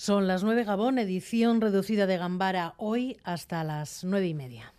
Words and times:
Son 0.00 0.28
las 0.28 0.44
9 0.44 0.62
Gabón, 0.62 1.00
edición 1.00 1.60
reducida 1.60 2.06
de 2.06 2.18
Gambara, 2.18 2.74
hoy 2.76 3.16
hasta 3.24 3.64
las 3.64 4.04
nueve 4.04 4.28
y 4.28 4.34
media. 4.34 4.72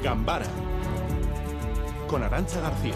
Gambara 0.00 0.46
con 2.06 2.22
Arancha 2.22 2.60
García. 2.60 2.94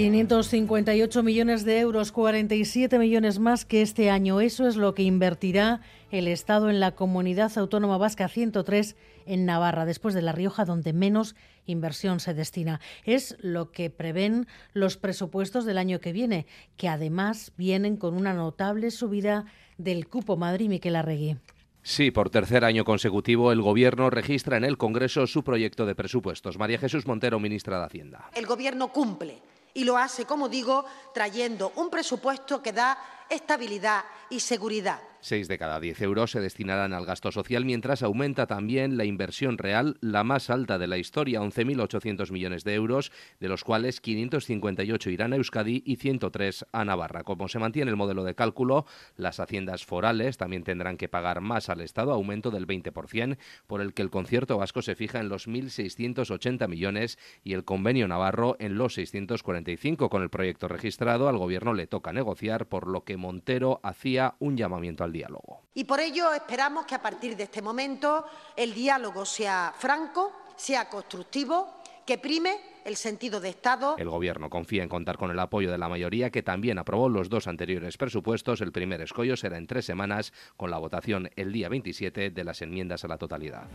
558 0.00 1.22
millones 1.22 1.66
de 1.66 1.78
euros, 1.78 2.10
47 2.10 2.98
millones 2.98 3.38
más 3.38 3.66
que 3.66 3.82
este 3.82 4.08
año. 4.08 4.40
Eso 4.40 4.66
es 4.66 4.76
lo 4.76 4.94
que 4.94 5.02
invertirá 5.02 5.82
el 6.10 6.26
Estado 6.26 6.70
en 6.70 6.80
la 6.80 6.92
comunidad 6.92 7.52
autónoma 7.58 7.98
vasca 7.98 8.26
103 8.26 8.96
en 9.26 9.44
Navarra, 9.44 9.84
después 9.84 10.14
de 10.14 10.22
La 10.22 10.32
Rioja, 10.32 10.64
donde 10.64 10.94
menos 10.94 11.36
inversión 11.66 12.18
se 12.18 12.32
destina. 12.32 12.80
Es 13.04 13.36
lo 13.40 13.72
que 13.72 13.90
prevén 13.90 14.46
los 14.72 14.96
presupuestos 14.96 15.66
del 15.66 15.76
año 15.76 16.00
que 16.00 16.14
viene, 16.14 16.46
que 16.78 16.88
además 16.88 17.52
vienen 17.58 17.98
con 17.98 18.14
una 18.14 18.32
notable 18.32 18.90
subida 18.90 19.44
del 19.76 20.08
cupo 20.08 20.38
Madrid 20.38 20.70
Miquel 20.70 20.96
Arregui. 20.96 21.36
Sí, 21.82 22.10
por 22.10 22.30
tercer 22.30 22.64
año 22.64 22.84
consecutivo 22.84 23.52
el 23.52 23.60
Gobierno 23.60 24.08
registra 24.08 24.56
en 24.56 24.64
el 24.64 24.78
Congreso 24.78 25.26
su 25.26 25.44
proyecto 25.44 25.84
de 25.84 25.94
presupuestos. 25.94 26.56
María 26.56 26.78
Jesús 26.78 27.06
Montero, 27.06 27.38
ministra 27.38 27.78
de 27.78 27.84
Hacienda. 27.84 28.30
El 28.34 28.46
Gobierno 28.46 28.88
cumple 28.88 29.42
y 29.74 29.84
lo 29.84 29.96
hace, 29.96 30.24
como 30.24 30.48
digo, 30.48 30.84
trayendo 31.14 31.72
un 31.76 31.90
presupuesto 31.90 32.62
que 32.62 32.72
da 32.72 32.98
estabilidad 33.30 34.04
y 34.28 34.40
seguridad. 34.40 35.00
Seis 35.22 35.48
de 35.48 35.58
cada 35.58 35.80
diez 35.80 36.00
euros 36.00 36.30
se 36.30 36.40
destinarán 36.40 36.94
al 36.94 37.04
gasto 37.04 37.30
social, 37.30 37.66
mientras 37.66 38.02
aumenta 38.02 38.46
también 38.46 38.96
la 38.96 39.04
inversión 39.04 39.58
real, 39.58 39.98
la 40.00 40.24
más 40.24 40.48
alta 40.48 40.78
de 40.78 40.86
la 40.86 40.96
historia, 40.96 41.42
11.800 41.42 42.30
millones 42.32 42.64
de 42.64 42.74
euros, 42.74 43.12
de 43.38 43.48
los 43.48 43.62
cuales 43.62 44.00
558 44.00 45.10
irán 45.10 45.34
a 45.34 45.36
Euskadi 45.36 45.82
y 45.84 45.96
103 45.96 46.64
a 46.72 46.84
Navarra. 46.86 47.22
Como 47.22 47.48
se 47.48 47.58
mantiene 47.58 47.90
el 47.90 47.98
modelo 47.98 48.24
de 48.24 48.34
cálculo, 48.34 48.86
las 49.14 49.40
haciendas 49.40 49.84
forales 49.84 50.38
también 50.38 50.64
tendrán 50.64 50.96
que 50.96 51.10
pagar 51.10 51.42
más 51.42 51.68
al 51.68 51.82
Estado, 51.82 52.12
aumento 52.12 52.50
del 52.50 52.66
20%, 52.66 53.36
por 53.66 53.82
el 53.82 53.92
que 53.92 54.00
el 54.00 54.08
concierto 54.08 54.56
vasco 54.56 54.80
se 54.80 54.94
fija 54.94 55.20
en 55.20 55.28
los 55.28 55.46
1.680 55.46 56.66
millones 56.66 57.18
y 57.44 57.52
el 57.52 57.64
convenio 57.64 58.08
navarro 58.08 58.56
en 58.58 58.78
los 58.78 58.94
645. 58.94 60.08
Con 60.08 60.22
el 60.22 60.30
proyecto 60.30 60.66
registrado, 60.66 61.28
al 61.28 61.36
Gobierno 61.36 61.74
le 61.74 61.86
toca 61.86 62.14
negociar, 62.14 62.66
por 62.66 62.86
lo 62.86 63.04
que 63.04 63.18
Montero 63.20 63.80
hacía 63.82 64.34
un 64.40 64.56
llamamiento 64.56 65.04
al 65.04 65.12
diálogo. 65.12 65.62
Y 65.74 65.84
por 65.84 66.00
ello 66.00 66.32
esperamos 66.32 66.86
que 66.86 66.96
a 66.96 67.02
partir 67.02 67.36
de 67.36 67.44
este 67.44 67.62
momento 67.62 68.24
el 68.56 68.74
diálogo 68.74 69.24
sea 69.24 69.72
franco, 69.78 70.32
sea 70.56 70.88
constructivo, 70.88 71.80
que 72.04 72.18
prime 72.18 72.58
el 72.84 72.96
sentido 72.96 73.40
de 73.40 73.50
Estado. 73.50 73.96
El 73.98 74.08
Gobierno 74.08 74.50
confía 74.50 74.82
en 74.82 74.88
contar 74.88 75.16
con 75.16 75.30
el 75.30 75.38
apoyo 75.38 75.70
de 75.70 75.78
la 75.78 75.88
mayoría 75.88 76.30
que 76.30 76.42
también 76.42 76.78
aprobó 76.78 77.08
los 77.08 77.28
dos 77.28 77.46
anteriores 77.46 77.96
presupuestos. 77.96 78.60
El 78.60 78.72
primer 78.72 79.00
escollo 79.00 79.36
será 79.36 79.58
en 79.58 79.66
tres 79.66 79.84
semanas 79.84 80.32
con 80.56 80.70
la 80.70 80.78
votación 80.78 81.30
el 81.36 81.52
día 81.52 81.68
27 81.68 82.30
de 82.30 82.44
las 82.44 82.62
enmiendas 82.62 83.04
a 83.04 83.08
la 83.08 83.18
totalidad. 83.18 83.68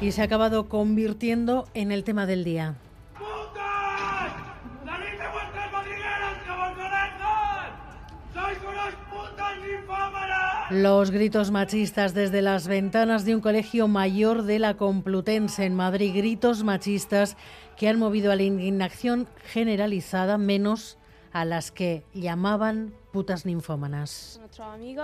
Y 0.00 0.10
se 0.10 0.20
ha 0.20 0.24
acabado 0.24 0.68
convirtiendo 0.68 1.68
en 1.74 1.92
el 1.92 2.02
tema 2.02 2.26
del 2.26 2.42
día. 2.42 2.74
Los 10.72 11.10
gritos 11.10 11.50
machistas 11.50 12.14
desde 12.14 12.40
las 12.40 12.66
ventanas 12.66 13.26
de 13.26 13.34
un 13.34 13.42
colegio 13.42 13.88
mayor 13.88 14.44
de 14.44 14.58
la 14.58 14.78
Complutense 14.78 15.66
en 15.66 15.74
Madrid, 15.74 16.14
gritos 16.16 16.64
machistas 16.64 17.36
que 17.76 17.88
han 17.88 17.98
movido 17.98 18.32
a 18.32 18.36
la 18.36 18.44
indignación 18.44 19.28
generalizada, 19.44 20.38
menos 20.38 20.96
a 21.30 21.44
las 21.44 21.72
que 21.72 22.04
llamaban 22.14 22.94
putas 23.12 23.44
ninfómanas. 23.44 24.40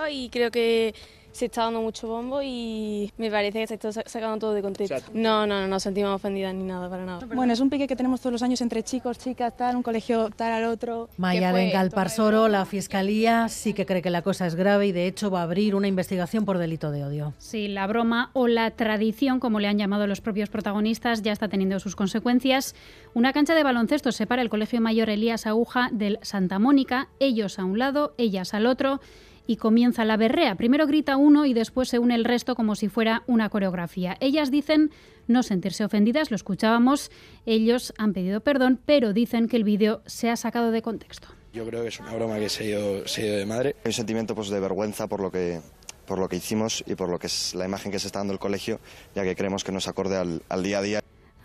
Y 0.09 0.29
creo 0.29 0.49
que 0.49 0.95
se 1.31 1.45
está 1.45 1.63
dando 1.63 1.81
mucho 1.81 2.07
bombo 2.07 2.41
y 2.41 3.11
me 3.17 3.29
parece 3.29 3.59
que 3.59 3.67
se 3.67 3.73
está 3.75 3.91
sacando 3.91 4.37
todo 4.37 4.53
de 4.53 4.61
contexto. 4.61 5.11
No, 5.13 5.45
no, 5.45 5.61
no 5.61 5.67
nos 5.67 5.83
sentimos 5.83 6.15
ofendidas 6.15 6.53
ni 6.53 6.63
nada, 6.63 6.89
para 6.89 7.05
nada. 7.05 7.25
Bueno, 7.33 7.53
es 7.53 7.59
un 7.59 7.69
pique 7.69 7.87
que 7.87 7.95
tenemos 7.95 8.21
todos 8.21 8.33
los 8.33 8.43
años 8.43 8.61
entre 8.61 8.83
chicos, 8.83 9.17
chicas, 9.17 9.55
tal, 9.55 9.75
un 9.75 9.83
colegio 9.83 10.29
tal 10.35 10.51
al 10.51 10.65
otro. 10.65 11.09
Maya 11.17 11.51
Galparsoro, 11.51 12.47
la 12.47 12.65
Fiscalía 12.65 13.49
sí 13.49 13.73
que 13.73 13.85
cree 13.85 14.01
que 14.01 14.09
la 14.09 14.21
cosa 14.21 14.47
es 14.47 14.55
grave 14.55 14.87
y 14.87 14.91
de 14.91 15.07
hecho 15.07 15.29
va 15.31 15.41
a 15.41 15.43
abrir 15.43 15.75
una 15.75 15.87
investigación 15.87 16.45
por 16.45 16.57
delito 16.57 16.91
de 16.91 17.03
odio. 17.03 17.33
Sí, 17.37 17.67
la 17.67 17.87
broma 17.87 18.31
o 18.33 18.47
la 18.47 18.71
tradición, 18.71 19.39
como 19.39 19.59
le 19.59 19.67
han 19.67 19.77
llamado 19.77 20.07
los 20.07 20.21
propios 20.21 20.49
protagonistas, 20.49 21.21
ya 21.21 21.31
está 21.31 21.47
teniendo 21.47 21.79
sus 21.79 21.95
consecuencias. 21.95 22.75
Una 23.13 23.33
cancha 23.33 23.55
de 23.55 23.63
baloncesto 23.63 24.11
separa 24.11 24.41
el 24.41 24.49
Colegio 24.49 24.81
Mayor 24.81 25.09
Elías 25.09 25.45
Aguja 25.45 25.89
del 25.91 26.19
Santa 26.21 26.59
Mónica, 26.59 27.09
ellos 27.19 27.59
a 27.59 27.65
un 27.65 27.79
lado, 27.79 28.13
ellas 28.17 28.53
al 28.53 28.65
otro 28.65 28.99
y 29.49 29.57
comienza 29.57 30.05
la 30.05 30.15
berrea. 30.15 30.53
Primero 30.53 30.85
grita 30.85 31.17
uno 31.17 31.47
y 31.47 31.55
después 31.55 31.89
se 31.89 31.97
une 31.97 32.13
el 32.13 32.23
resto 32.23 32.53
como 32.53 32.75
si 32.75 32.87
fuera 32.87 33.23
una 33.25 33.49
coreografía. 33.49 34.15
Ellas 34.19 34.51
dicen 34.51 34.91
no 35.25 35.41
sentirse 35.41 35.83
ofendidas, 35.83 36.29
lo 36.29 36.35
escuchábamos, 36.35 37.09
ellos 37.47 37.91
han 37.97 38.13
pedido 38.13 38.41
perdón, 38.41 38.79
pero 38.85 39.11
dicen 39.11 39.47
que 39.47 39.57
el 39.57 39.63
vídeo 39.63 40.03
se 40.05 40.29
ha 40.29 40.35
sacado 40.35 40.69
de 40.69 40.83
contexto. 40.83 41.29
Yo 41.51 41.65
creo 41.65 41.81
que 41.81 41.87
es 41.87 41.99
una 41.99 42.13
broma 42.13 42.37
que 42.37 42.47
se 42.47 42.63
ha 42.63 42.67
ido, 42.67 43.03
de 43.03 43.45
madre. 43.47 43.75
Hay 43.83 43.89
un 43.89 43.93
sentimiento 43.93 44.35
pues, 44.35 44.49
de 44.49 44.59
vergüenza 44.59 45.07
por 45.07 45.19
lo 45.19 45.31
que 45.31 45.61
por 46.05 46.19
lo 46.19 46.29
que 46.29 46.35
hicimos 46.35 46.83
y 46.85 46.93
por 46.93 47.09
lo 47.09 47.17
que 47.17 47.25
es 47.25 47.55
la 47.55 47.65
imagen 47.65 47.91
que 47.91 47.97
se 47.97 48.05
está 48.05 48.19
dando 48.19 48.33
el 48.33 48.39
colegio, 48.39 48.79
ya 49.15 49.23
que 49.23 49.35
creemos 49.35 49.63
que 49.63 49.71
no 49.71 49.79
se 49.79 49.89
acorde 49.89 50.17
al, 50.17 50.43
al 50.47 50.61
día 50.61 50.77
a 50.77 50.81
día. 50.83 51.01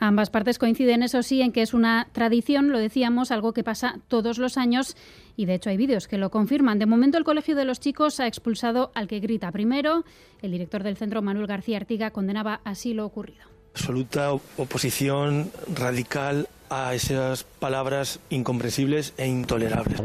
Ambas 0.06 0.28
partes 0.28 0.58
coinciden, 0.58 1.02
eso 1.02 1.22
sí, 1.22 1.40
en 1.40 1.50
que 1.50 1.62
es 1.62 1.72
una 1.72 2.08
tradición, 2.12 2.70
lo 2.70 2.78
decíamos, 2.78 3.30
algo 3.30 3.54
que 3.54 3.64
pasa 3.64 4.00
todos 4.06 4.36
los 4.36 4.58
años 4.58 4.98
y 5.34 5.46
de 5.46 5.54
hecho 5.54 5.70
hay 5.70 5.78
vídeos 5.78 6.08
que 6.08 6.18
lo 6.18 6.30
confirman. 6.30 6.78
De 6.78 6.84
momento 6.84 7.16
el 7.16 7.24
Colegio 7.24 7.56
de 7.56 7.64
los 7.64 7.80
Chicos 7.80 8.20
ha 8.20 8.26
expulsado 8.26 8.92
al 8.94 9.08
que 9.08 9.18
grita 9.20 9.50
primero. 9.50 10.04
El 10.42 10.50
director 10.52 10.82
del 10.82 10.98
centro, 10.98 11.22
Manuel 11.22 11.46
García 11.46 11.78
Artiga, 11.78 12.10
condenaba 12.10 12.60
así 12.64 12.92
lo 12.92 13.06
ocurrido. 13.06 13.46
Absoluta 13.72 14.30
oposición 14.34 15.50
radical 15.74 16.48
a 16.68 16.94
esas 16.94 17.44
palabras 17.44 18.20
incomprensibles 18.28 19.14
e 19.16 19.26
intolerables. 19.26 20.02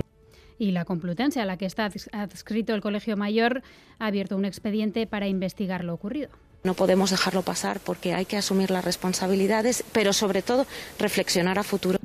Y 0.58 0.72
la 0.72 0.86
Complutense, 0.86 1.42
a 1.42 1.46
la 1.46 1.58
que 1.58 1.66
está 1.66 1.90
adscrito 2.14 2.74
el 2.74 2.80
Colegio 2.80 3.18
Mayor, 3.18 3.64
ha 4.00 4.06
abierto 4.06 4.38
un 4.38 4.46
expediente 4.46 5.08
para 5.08 5.28
investigar 5.28 5.84
lo 5.84 5.94
ocurrido. 5.94 6.30
No 6.64 6.74
podemos 6.74 7.12
dejarlo 7.12 7.42
pasar 7.42 7.80
porque 7.80 8.14
hay 8.14 8.26
que 8.26 8.38
asumir 8.38 8.70
las 8.70 8.84
responsabilidades, 8.84 9.84
pero 9.94 10.12
sobre 10.14 10.42
todo 10.42 10.66
reflexionar 10.98 11.58
a 11.58 11.64
futuro. 11.64 12.00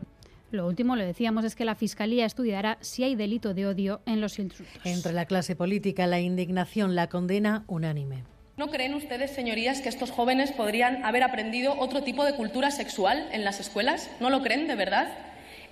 Lo 0.52 0.68
último, 0.68 0.94
lo 0.94 1.04
decíamos, 1.04 1.44
es 1.44 1.56
que 1.56 1.64
la 1.64 1.74
Fiscalía 1.74 2.24
estudiará 2.24 2.78
si 2.80 3.02
hay 3.02 3.16
delito 3.16 3.54
de 3.54 3.66
odio 3.66 4.00
en 4.06 4.20
los 4.20 4.38
insultos. 4.38 4.80
Entre 4.84 5.12
la 5.12 5.24
clase 5.24 5.56
política, 5.56 6.06
la 6.06 6.20
indignación, 6.20 6.94
la 6.94 7.08
condena 7.08 7.64
unánime. 7.66 8.22
¿No 8.56 8.68
creen 8.68 8.94
ustedes, 8.94 9.32
señorías, 9.32 9.80
que 9.80 9.88
estos 9.88 10.12
jóvenes 10.12 10.52
podrían 10.52 11.04
haber 11.04 11.24
aprendido 11.24 11.74
otro 11.76 12.04
tipo 12.04 12.24
de 12.24 12.36
cultura 12.36 12.70
sexual 12.70 13.28
en 13.32 13.44
las 13.44 13.58
escuelas? 13.58 14.08
¿No 14.20 14.30
lo 14.30 14.42
creen, 14.42 14.68
de 14.68 14.76
verdad? 14.76 15.08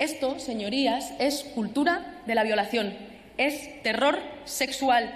Esto, 0.00 0.41
señorías, 0.41 1.12
es 1.20 1.44
cultura 1.54 2.20
de 2.26 2.34
la 2.34 2.43
violación, 2.43 2.93
es 3.38 3.81
terror 3.84 4.19
sexual, 4.44 5.14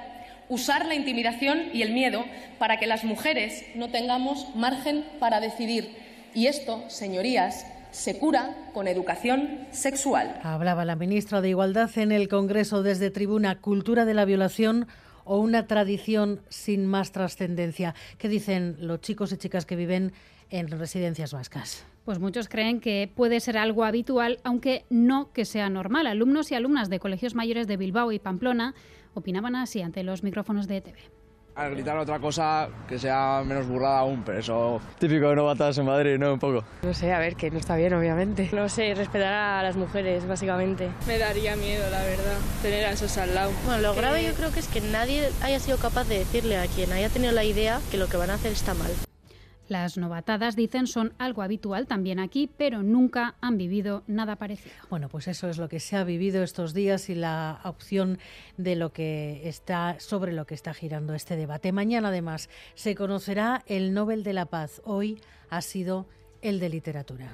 usar 0.49 0.87
la 0.87 0.95
intimidación 0.95 1.71
y 1.73 1.83
el 1.83 1.93
miedo 1.93 2.25
para 2.59 2.79
que 2.79 2.87
las 2.87 3.05
mujeres 3.05 3.65
no 3.75 3.91
tengamos 3.91 4.55
margen 4.55 5.05
para 5.19 5.41
decidir. 5.41 5.97
Y 6.35 6.47
esto, 6.47 6.85
señorías, 6.89 7.67
se 7.91 8.19
cura 8.19 8.55
con 8.75 8.89
educación 8.89 9.67
sexual. 9.71 10.39
Hablaba 10.43 10.85
la 10.85 10.97
ministra 10.97 11.41
de 11.41 11.49
Igualdad 11.49 11.91
en 11.97 12.13
el 12.13 12.29
Congreso 12.29 12.83
desde 12.83 13.11
tribuna 13.11 13.61
Cultura 13.61 14.05
de 14.05 14.15
la 14.15 14.25
Violación 14.25 14.87
o 15.25 15.39
una 15.39 15.67
tradición 15.67 16.41
sin 16.49 16.87
más 16.87 17.13
trascendencia. 17.13 17.95
¿Qué 18.19 18.29
dicen 18.29 18.77
los 18.81 19.01
chicos 19.01 19.33
y 19.33 19.39
chicas 19.39 19.67
que 19.67 19.77
viven 19.77 20.13
en 20.51 20.69
residencias 20.69 21.33
vascas? 21.33 21.85
Pues 22.05 22.21
muchos 22.21 22.49
creen 22.49 22.81
que 22.81 23.11
puede 23.13 23.41
ser 23.41 23.59
algo 23.59 23.85
habitual, 23.85 24.39
aunque 24.45 24.85
no 24.91 25.33
que 25.33 25.45
sea 25.45 25.69
normal. 25.69 26.07
Alumnos 26.07 26.53
y 26.53 26.55
alumnas 26.55 26.89
de 26.89 27.01
colegios 27.01 27.35
mayores 27.35 27.67
de 27.67 27.77
Bilbao 27.77 28.13
y 28.13 28.21
Pamplona 28.21 28.75
opinaban 29.17 29.57
así 29.57 29.83
ante 29.83 30.03
los 30.03 30.23
micrófonos 30.23 30.69
de 30.69 30.77
ETV. 30.79 30.97
Al 31.57 31.71
gritar 31.71 31.97
otra 31.97 32.19
cosa 32.19 32.69
que 32.87 32.99
sea 32.99 33.43
menos 33.45 33.67
burlada 33.67 34.01
aún, 34.01 34.23
pero 34.27 34.39
eso... 34.39 34.79
Típico 34.99 35.31
de 35.31 35.37
novatas 35.37 35.79
en 35.79 35.87
Madrid, 35.87 36.19
¿no? 36.19 36.35
Un 36.35 36.39
poco. 36.39 36.63
No 36.83 36.93
sé, 36.93 37.15
a 37.15 37.19
ver, 37.19 37.35
que 37.35 37.51
no 37.51 37.59
está 37.59 37.77
bien, 37.77 37.95
obviamente. 37.95 38.51
No 38.53 38.69
sé, 38.69 38.95
respetar 38.95 39.33
a 39.33 39.63
las 39.63 39.75
mujeres, 39.75 40.27
básicamente. 40.29 40.91
Me 41.07 41.19
daría 41.19 41.57
miedo, 41.57 41.89
la 41.91 42.03
verdad, 42.03 42.37
tener 42.61 42.85
a 42.85 42.91
esos 42.91 43.17
al 43.17 43.35
lado. 43.35 43.53
Bueno, 43.65 43.81
lo 43.81 43.95
grave 43.95 44.23
yo 44.23 44.35
creo 44.35 44.53
que 44.53 44.61
es 44.61 44.69
que 44.69 44.83
nadie 44.83 45.31
haya 45.43 45.59
sido 45.59 45.79
capaz 45.79 46.07
de 46.09 46.19
decirle 46.19 46.59
a 46.59 46.67
quien 46.67 46.93
haya 46.93 47.09
tenido 47.09 47.33
la 47.33 47.45
idea 47.45 47.81
que 47.91 47.97
lo 47.97 48.07
que 48.09 48.19
van 48.19 48.29
a 48.29 48.35
hacer 48.35 48.53
está 48.53 48.75
mal. 48.75 48.91
Las 49.69 49.99
novatadas, 49.99 50.55
dicen, 50.55 50.87
son 50.87 51.13
algo 51.19 51.43
habitual 51.43 51.87
también 51.87 52.21
aquí, 52.21 52.49
pero 52.57 52.83
nunca 52.83 53.35
han 53.41 53.59
vivido 53.59 54.05
nada 54.07 54.37
parecido. 54.37 54.75
Bueno, 54.91 55.09
pues 55.09 55.27
eso 55.27 55.49
es 55.49 55.59
lo 55.59 55.69
que 55.69 55.81
se 55.81 55.97
ha 55.97 56.05
vivido 56.05 56.43
estos 56.45 56.73
días 56.73 57.11
y 57.11 57.17
la 57.17 57.61
opción 57.65 58.19
de 58.57 58.77
lo 58.77 58.93
que 58.93 59.49
está 59.49 59.99
sobre 59.99 60.33
lo 60.33 60.47
que 60.47 60.55
está 60.55 60.73
girando 60.73 61.15
este 61.15 61.35
debate. 61.37 61.73
Mañana, 61.73 62.09
además, 62.09 62.49
se 62.75 62.95
conocerá 62.95 63.65
el 63.67 63.93
Nobel 63.93 64.23
de 64.23 64.35
la 64.35 64.47
Paz. 64.47 64.81
Hoy 64.85 65.21
ha 65.51 65.61
sido 65.63 66.07
el 66.43 66.61
de 66.61 66.69
literatura. 66.69 67.33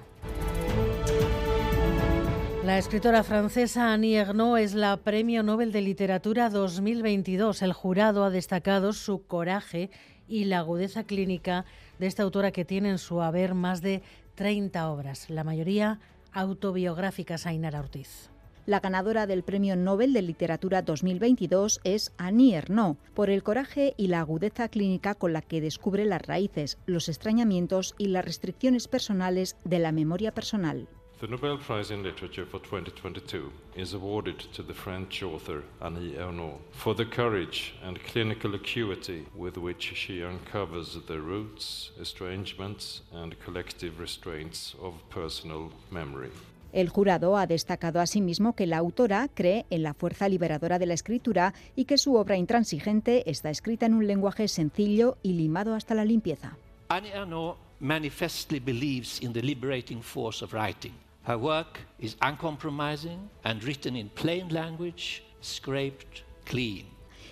La 2.64 2.78
escritora 2.78 3.24
francesa 3.24 3.92
Annie 3.92 4.16
Ernaux 4.16 4.60
es 4.60 4.74
la 4.74 4.96
Premio 4.96 5.42
Nobel 5.42 5.72
de 5.72 5.82
Literatura 5.82 6.48
2022. 6.48 7.60
El 7.60 7.72
jurado 7.72 8.24
ha 8.24 8.30
destacado 8.30 8.92
su 8.92 9.26
coraje 9.26 9.90
y 10.28 10.44
la 10.44 10.58
agudeza 10.58 11.04
clínica 11.04 11.64
de 11.98 12.06
esta 12.06 12.22
autora 12.22 12.52
que 12.52 12.64
tiene 12.64 12.90
en 12.90 12.98
su 12.98 13.22
haber 13.22 13.54
más 13.54 13.82
de 13.82 14.02
30 14.34 14.90
obras, 14.90 15.30
la 15.30 15.44
mayoría 15.44 16.00
autobiográficas, 16.32 17.46
Ainara 17.46 17.80
Ortiz. 17.80 18.30
La 18.64 18.78
ganadora 18.78 19.26
del 19.26 19.42
Premio 19.42 19.74
Nobel 19.74 20.12
de 20.12 20.22
Literatura 20.22 20.82
2022 20.82 21.80
es 21.82 22.12
Annie 22.16 22.54
Ernaux, 22.54 22.96
por 23.12 23.28
el 23.28 23.42
coraje 23.42 23.92
y 23.96 24.06
la 24.06 24.20
agudeza 24.20 24.68
clínica 24.68 25.16
con 25.16 25.32
la 25.32 25.42
que 25.42 25.60
descubre 25.60 26.04
las 26.04 26.22
raíces, 26.22 26.78
los 26.86 27.08
extrañamientos 27.08 27.96
y 27.98 28.06
las 28.06 28.24
restricciones 28.24 28.86
personales 28.86 29.56
de 29.64 29.80
la 29.80 29.90
memoria 29.90 30.32
personal. 30.32 30.88
The 31.22 31.28
Nobel 31.28 31.56
Prize 31.56 31.92
in 31.92 32.02
Literature 32.02 32.44
for 32.44 32.58
2022 32.58 33.52
is 33.76 33.94
awarded 33.94 34.40
to 34.54 34.60
the 34.64 34.74
French 34.74 35.22
author 35.22 35.62
Annie 35.80 36.16
Ernaux 36.16 36.58
for 36.72 36.96
the 36.96 37.04
courage 37.04 37.76
and 37.84 37.96
clinical 38.12 38.56
acuity 38.56 39.24
with 39.36 39.56
which 39.56 39.92
she 39.94 40.24
uncovers 40.24 40.98
the 41.06 41.20
roots, 41.20 41.92
estrangements, 42.00 43.02
and 43.12 43.36
collective 43.44 44.00
restraints 44.00 44.74
of 44.82 44.94
personal 45.10 45.70
memory. 45.92 46.32
El 46.72 46.88
jurado 46.88 47.36
ha 47.36 47.46
destacado 47.46 48.00
asimismo 48.00 48.56
que 48.56 48.66
la 48.66 48.78
autora 48.78 49.28
cree 49.32 49.64
en 49.70 49.84
la 49.84 49.94
fuerza 49.94 50.28
liberadora 50.28 50.80
de 50.80 50.86
la 50.86 50.94
escritura 50.94 51.54
y 51.76 51.84
que 51.84 51.98
su 51.98 52.16
obra 52.16 52.36
intransigente 52.36 53.30
está 53.30 53.48
escrita 53.48 53.86
en 53.86 53.94
un 53.94 54.08
lenguaje 54.08 54.48
sencillo 54.48 55.18
y 55.22 55.34
limado 55.34 55.76
hasta 55.76 55.94
la 55.94 56.04
limpieza. 56.04 56.56
Annie 56.88 57.12
Ernaux 57.12 57.58
manifestly 57.78 58.58
believes 58.58 59.20
in 59.20 59.32
the 59.32 59.40
liberating 59.40 60.02
force 60.02 60.42
of 60.42 60.52
writing. 60.52 60.92
Her 61.24 61.36
work 61.36 61.78
is 62.00 62.16
uncompromising 62.20 63.30
and 63.44 63.62
written 63.62 63.94
in 63.94 64.08
plain 64.08 64.48
language, 64.52 65.22
scraped 65.40 66.24
clean. 66.44 66.86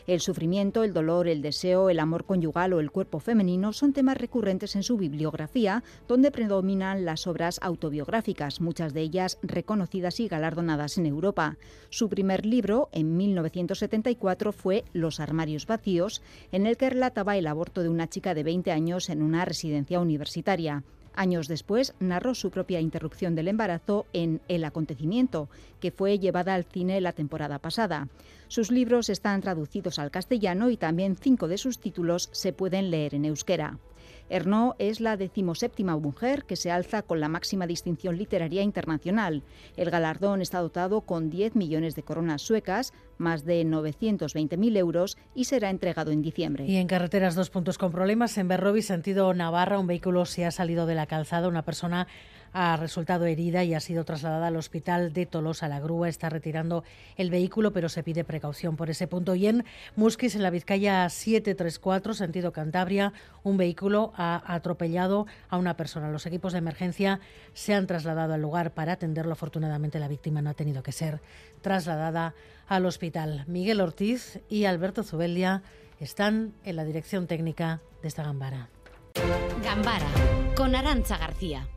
El 0.07 0.21
sufrimiento, 0.21 0.85
el 0.85 0.93
dolor, 0.93 1.27
el 1.27 1.43
deseo, 1.43 1.91
el 1.91 1.99
amor 1.99 2.25
conyugal 2.25 2.73
o 2.73 2.81
el 2.81 2.91
cuerpo 2.91 3.19
femenino 3.19 3.73
son 3.73 3.93
temas 3.93 4.17
recurrentes 4.17 4.77
en 4.77 4.85
su 4.85 4.97
bibliografía, 4.97 5.83
donde 6.09 6.31
predominan 6.31 7.05
las 7.05 7.27
obras 7.27 7.59
autobiográficas, 7.63 8.61
muchas 8.61 8.95
de 8.95 9.03
ellas 9.03 9.39
reconocidas 9.43 10.21
y 10.21 10.29
galardonadas 10.29 10.97
en 10.97 11.07
Europa. 11.07 11.57
Su 11.91 12.09
primer 12.09 12.47
libro, 12.47 12.89
en 12.93 13.17
1974, 13.17 14.53
fue 14.53 14.85
Los 14.93 15.21
armarios 15.21 15.67
vacíos, 15.67 16.23
en 16.53 16.67
el 16.67 16.77
que 16.77 16.91
relataba 16.91 17.37
el 17.37 17.47
aborto 17.47 17.83
de 17.83 17.89
una 17.89 18.09
chica 18.09 18.35
de 18.35 18.45
20 18.45 18.71
años 18.71 19.11
en 19.11 19.23
una 19.23 19.45
residencia 19.45 20.01
universitaria. 20.01 20.85
Años 21.15 21.49
después 21.49 21.95
narró 22.01 22.35
su 22.35 22.51
propia 22.51 22.81
interrupción 22.81 23.35
del 23.35 23.49
embarazo 23.49 24.07
en 24.13 24.41
El 24.49 24.65
acontecimiento, 24.65 25.49
que 25.81 25.91
fue 25.91 26.19
llevada 26.19 26.55
al 26.55 26.65
cine 26.65 27.01
la 27.01 27.13
temporada 27.13 27.59
pasada. 27.59 28.09
Sus 28.49 28.71
libros 28.71 29.09
están 29.09 29.41
traducidos 29.41 29.99
al 29.99 30.11
castellano 30.11 30.71
y 30.71 30.77
también 30.77 31.17
cinco 31.17 31.49
de 31.49 31.59
sus 31.59 31.79
títulos 31.79 32.29
se 32.33 32.53
pueden 32.53 32.91
leer 32.91 33.15
en 33.15 33.25
euskera. 33.25 33.79
Ernaux 34.31 34.75
es 34.79 35.01
la 35.01 35.17
decimoséptima 35.17 35.97
mujer 35.97 36.45
que 36.45 36.57
se 36.57 36.71
alza 36.71 37.03
con 37.03 37.21
la 37.21 37.29
máxima 37.29 37.67
distinción 37.67 38.17
literaria 38.17 38.63
internacional. 38.63 39.43
El 39.77 39.91
galardón 39.91 40.41
está 40.41 40.61
dotado 40.61 41.03
con 41.03 41.31
10 41.31 41.57
millones 41.57 41.95
de 41.97 42.05
coronas 42.05 42.43
suecas, 42.43 42.93
más 43.19 43.45
de 43.45 43.67
920.000 43.67 44.77
euros 44.79 45.19
y 45.35 45.45
será 45.45 45.69
entregado 45.69 46.13
en 46.13 46.23
diciembre. 46.23 46.65
Y 46.67 46.77
en 46.77 46.87
carreteras, 46.87 47.35
dos 47.35 47.51
puntos 47.51 47.77
con 47.77 47.93
problemas. 47.93 48.39
En 48.39 48.49
Berrobi, 48.49 48.83
sentido 48.83 49.35
Navarra, 49.35 49.79
un 49.79 49.87
vehículo 49.87 50.25
se 50.25 50.47
ha 50.47 50.51
salido 50.51 50.87
de 50.87 50.95
la 50.95 51.07
calzada. 51.07 51.49
Una 51.49 51.63
persona 51.63 52.07
ha 52.53 52.77
resultado 52.77 53.27
herida 53.27 53.65
y 53.65 53.75
ha 53.75 53.81
sido 53.81 54.05
trasladada 54.05 54.49
al 54.49 54.57
hospital 54.57 55.13
de 55.13 55.27
Tolosa. 55.27 55.69
La 55.69 55.81
grúa 55.81 56.09
está 56.09 56.29
retirando 56.29 56.85
el 57.17 57.31
vehículo, 57.31 57.73
pero 57.73 57.89
se 57.89 58.03
pide 58.03 58.25
precaución 58.25 58.77
por 58.77 58.91
ese 58.91 59.07
punto. 59.07 59.35
Y 59.35 59.47
en 59.47 59.65
Musquis, 59.97 60.35
en 60.35 60.43
la 60.43 60.51
Vizcaya 60.51 61.09
734, 61.09 62.15
sentido 62.15 62.53
Cantabria, 62.53 63.13
un 63.43 63.57
vehículo 63.57 64.13
ha 64.17 64.43
atropellado 64.47 65.27
a 65.49 65.57
una 65.57 65.77
persona. 65.77 66.11
Los 66.11 66.27
equipos 66.27 66.53
de 66.53 66.59
emergencia 66.59 67.21
se 67.53 67.75
han 67.75 67.87
trasladado 67.87 68.35
al 68.35 68.43
lugar 68.43 68.73
para 68.73 68.93
atenderlo. 68.93 69.33
Afortunadamente, 69.33 69.99
la 69.99 70.09
víctima 70.09 70.43
no 70.43 70.51
ha 70.51 70.55
tenido 70.55 70.83
que 70.83 70.93
ser 70.93 71.21
trasladada 71.63 72.35
al 72.67 72.87
hospital. 72.87 73.45
Miguel 73.47 73.81
Ortiz 73.81 74.41
y 74.49 74.65
Alberto 74.65 75.03
Zubeldia 75.03 75.63
están 75.99 76.55
en 76.65 76.77
la 76.77 76.85
dirección 76.85 77.27
técnica 77.27 77.81
de 78.03 78.09
esta 78.09 78.23
Gambara. 78.23 78.69
Gambara, 79.63 80.09
con 80.57 80.75
Arancha 80.75 81.19
García. 81.19 81.69